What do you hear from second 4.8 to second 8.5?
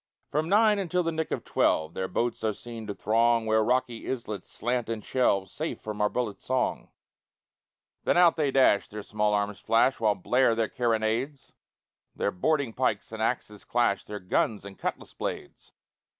and shelve Safe from our bullets' song; Then out they